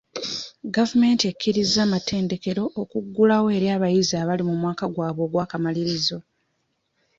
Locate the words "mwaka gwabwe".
4.61-5.21